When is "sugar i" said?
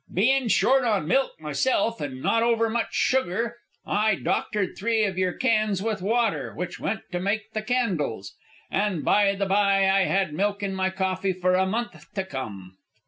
2.95-4.15